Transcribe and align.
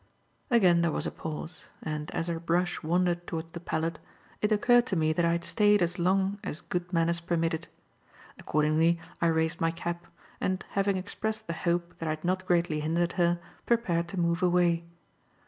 Again 0.49 0.81
there 0.81 0.91
was 0.91 1.05
a 1.05 1.11
pause; 1.11 1.65
and, 1.83 2.09
as 2.09 2.25
her 2.25 2.39
brush 2.39 2.81
wandered 2.81 3.27
towards 3.27 3.51
the 3.51 3.59
palette, 3.59 3.99
it 4.41 4.51
occurred 4.51 4.87
to 4.87 4.95
me 4.95 5.13
that 5.13 5.23
I 5.25 5.33
had 5.33 5.43
stayed 5.43 5.79
as 5.83 5.99
long 5.99 6.39
as 6.43 6.59
good 6.59 6.91
manners 6.91 7.19
permitted. 7.19 7.67
Accordingly, 8.39 8.99
I 9.21 9.27
raised 9.27 9.61
my 9.61 9.69
cap, 9.69 10.07
and, 10.39 10.65
having 10.71 10.97
expressed 10.97 11.45
the 11.45 11.53
hope 11.53 11.99
that 11.99 12.07
I 12.07 12.13
had 12.13 12.25
not 12.25 12.47
greatly 12.47 12.79
hindered 12.79 13.13
her, 13.13 13.39
prepared 13.67 14.07
to 14.07 14.19
move 14.19 14.41
away. 14.41 14.85